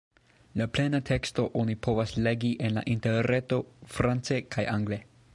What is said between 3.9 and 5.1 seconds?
france kaj angle.